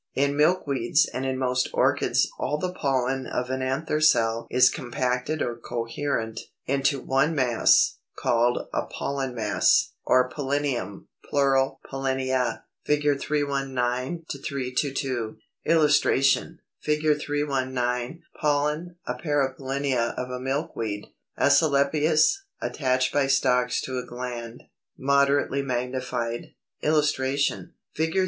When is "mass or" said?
9.35-10.27